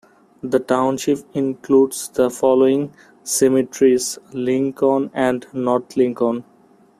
The 0.41 0.57
township 0.59 1.19
includes 1.35 2.09
the 2.09 2.31
following 2.31 2.91
cemeteries: 3.23 4.17
Lincoln 4.33 5.11
and 5.13 5.45
North 5.53 5.95
Lincoln. 5.95 6.43